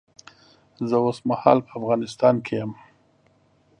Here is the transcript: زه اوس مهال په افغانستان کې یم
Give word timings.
زه 0.89 0.95
اوس 1.05 1.19
مهال 1.29 1.57
په 1.67 1.71
افغانستان 1.79 2.35
کې 2.45 2.53
یم 2.59 2.71